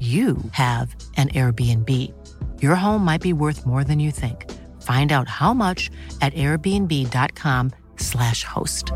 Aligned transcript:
you 0.00 0.36
have 0.52 0.88
an 1.16 1.28
Airbnb. 1.40 1.90
Your 2.64 2.76
home 2.84 3.02
might 3.10 3.22
be 3.28 3.32
worth 3.32 3.66
more 3.66 3.84
than 3.84 3.98
you 3.98 4.10
think. 4.22 4.38
Find 4.90 5.10
out 5.12 5.28
how 5.40 5.52
much 5.64 5.80
at 6.20 6.32
airbnb.com/slash 6.34 8.44
host. 8.44 8.92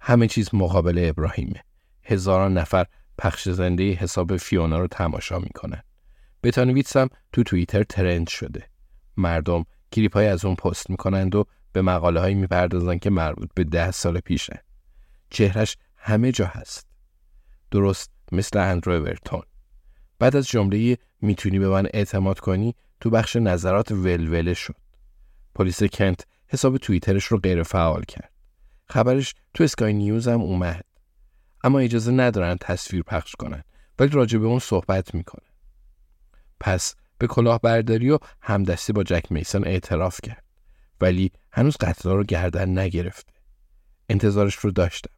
همه 0.00 0.26
چیز 0.26 0.48
مقابل 0.52 1.06
ابراهیمه. 1.08 1.60
هزاران 2.02 2.58
نفر 2.58 2.86
پخش 3.18 3.48
زنده 3.48 3.92
حساب 3.92 4.36
فیونا 4.36 4.78
رو 4.78 4.86
تماشا 4.86 5.38
می‌کنن. 5.38 5.82
بتانویتس 6.42 6.96
هم 6.96 7.08
تو 7.32 7.42
توییتر 7.42 7.82
ترند 7.82 8.28
شده. 8.28 8.68
مردم 9.16 9.64
کلیپ 9.92 10.14
های 10.14 10.26
از 10.26 10.44
اون 10.44 10.54
پست 10.54 10.90
می‌کنند 10.90 11.34
و 11.34 11.44
به 11.72 11.82
مقاله 11.82 12.20
هایی 12.20 12.34
می‌پردازن 12.34 12.98
که 12.98 13.10
مربوط 13.10 13.50
به 13.54 13.64
ده 13.64 13.90
سال 13.90 14.20
پیشه. 14.20 14.64
چهرش 15.30 15.76
همه 15.96 16.32
جا 16.32 16.46
هست. 16.46 16.91
درست 17.72 18.10
مثل 18.32 18.58
اندرو 18.58 18.92
اورتون. 18.92 19.42
بعد 20.18 20.36
از 20.36 20.48
جمله 20.48 20.98
می‌تونی 21.20 21.58
به 21.58 21.68
من 21.68 21.88
اعتماد 21.94 22.40
کنی 22.40 22.74
تو 23.00 23.10
بخش 23.10 23.36
نظرات 23.36 23.92
ولوله 23.92 24.54
شد. 24.54 24.76
پلیس 25.54 25.82
کنت 25.82 26.26
حساب 26.48 26.76
توییترش 26.76 27.24
رو 27.24 27.38
غیر 27.38 27.62
فعال 27.62 28.02
کرد. 28.02 28.32
خبرش 28.86 29.34
تو 29.54 29.64
اسکای 29.64 29.92
نیوز 29.92 30.28
هم 30.28 30.40
اومد. 30.40 30.84
اما 31.64 31.78
اجازه 31.78 32.12
ندارن 32.12 32.56
تصویر 32.60 33.02
پخش 33.02 33.32
کنن 33.38 33.62
ولی 33.98 34.10
راجع 34.10 34.38
به 34.38 34.46
اون 34.46 34.58
صحبت 34.58 35.14
می‌کنن. 35.14 35.48
پس 36.60 36.94
به 37.18 37.26
کلاهبرداری 37.26 38.10
و 38.10 38.18
همدستی 38.40 38.92
با 38.92 39.02
جک 39.02 39.32
میسن 39.32 39.64
اعتراف 39.64 40.20
کرد. 40.22 40.44
ولی 41.00 41.32
هنوز 41.52 41.76
قتلا 41.76 42.14
رو 42.14 42.24
گردن 42.24 42.78
نگرفته. 42.78 43.32
انتظارش 44.08 44.54
رو 44.54 44.70
داشتم. 44.70 45.14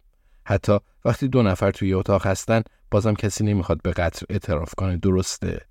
حتی 0.46 0.78
وقتی 1.04 1.28
دو 1.28 1.42
نفر 1.42 1.70
توی 1.70 1.94
اتاق 1.94 2.26
هستن 2.26 2.62
بازم 2.90 3.14
کسی 3.14 3.44
نمی‌خواد 3.44 3.82
به 3.82 3.92
قتل 3.92 4.26
اعتراف 4.28 4.74
کنه 4.74 4.96
درسته؟ 4.96 5.66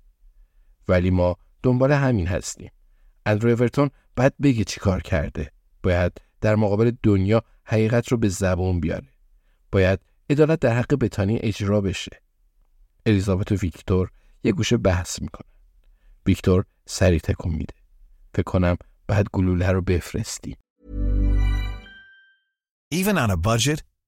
ولی 0.88 1.10
ما 1.10 1.36
دنبال 1.62 1.92
همین 1.92 2.26
هستیم. 2.26 2.70
اندرو 3.26 3.50
اورتون 3.50 3.90
باید 4.16 4.32
بگه 4.42 4.64
چی 4.64 4.80
کار 4.80 5.02
کرده. 5.02 5.50
باید 5.82 6.20
در 6.40 6.54
مقابل 6.56 6.92
دنیا 7.02 7.42
حقیقت 7.64 8.08
رو 8.08 8.16
به 8.16 8.28
زبون 8.28 8.80
بیاره. 8.80 9.08
باید 9.72 10.00
عدالت 10.30 10.60
در 10.60 10.78
حق 10.78 10.94
بتانی 10.94 11.38
اجرا 11.42 11.80
بشه. 11.80 12.22
الیزابت 13.06 13.52
و 13.52 13.54
ویکتور 13.54 14.10
یه 14.44 14.52
گوشه 14.52 14.76
بحث 14.76 15.22
می‌کنن. 15.22 15.50
ویکتور 16.26 16.64
سری 16.86 17.20
تکون 17.20 17.52
میده. 17.52 17.74
فکر 18.34 18.42
کنم 18.42 18.76
بعد 19.06 19.26
گلوله 19.32 19.72
رو 19.72 19.80
بفرستیم. 19.80 20.56
Even 22.94 23.16
on 23.16 23.30
a 23.30 23.36
budget, 23.36 23.80